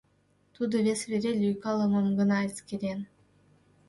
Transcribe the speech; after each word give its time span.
Тудо 0.55 0.75
вес 0.85 1.01
вере 1.11 1.31
лӱйкалымым 1.41 2.07
гына 2.19 2.37
эскерен. 2.47 2.99